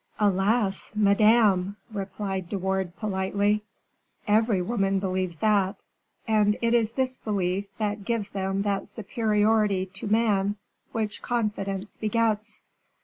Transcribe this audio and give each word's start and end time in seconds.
"Alas! 0.19 0.91
Madame," 0.95 1.77
replied 1.93 2.49
De 2.49 2.57
Wardes, 2.57 2.91
politely, 2.97 3.61
"every 4.27 4.59
woman 4.59 4.97
believes 4.97 5.37
that; 5.37 5.83
and 6.27 6.57
it 6.59 6.73
is 6.73 6.93
this 6.93 7.17
belief 7.17 7.65
that 7.77 8.03
gives 8.03 8.31
them 8.31 8.63
that 8.63 8.87
superiority 8.87 9.85
to 9.85 10.07
man 10.07 10.55
which 10.91 11.21
confidence 11.21 11.97
begets." 11.97 12.63